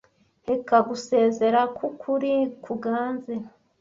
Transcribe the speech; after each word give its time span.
reka 0.49 0.75
gusezera 0.89 1.59
kwukuri 1.75 2.33
kuganze 2.63 3.33